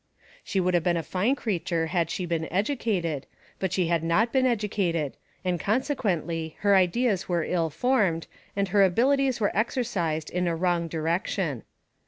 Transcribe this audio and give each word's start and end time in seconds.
She 0.43 0.59
would 0.59 0.73
have 0.73 0.81
been 0.81 0.97
a 0.97 1.03
fine 1.03 1.35
creature 1.35 1.85
had 1.93 2.09
she 2.09 2.25
been 2.25 2.51
educated, 2.51 3.27
but 3.59 3.71
she 3.71 3.85
had 3.85 4.03
not 4.03 4.33
been 4.33 4.47
educated, 4.47 5.15
and 5.45 5.59
consequently 5.59 6.55
her 6.61 6.75
ideas 6.75 7.29
were 7.29 7.43
ill 7.43 7.69
formed, 7.69 8.25
and 8.55 8.69
her 8.69 8.81
abilities 8.83 9.39
were 9.39 9.55
exercised 9.55 10.31
in 10.31 10.47
a 10.47 10.55
wrong 10.55 10.87
direction. 10.87 11.61